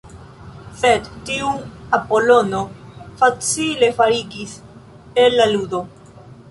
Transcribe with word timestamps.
Sed 0.83 1.09
tiun 1.29 1.59
Apolono 1.99 2.63
facile 3.21 3.93
forigis 4.01 4.59
el 5.27 5.41
la 5.43 5.53
ludo. 5.57 5.89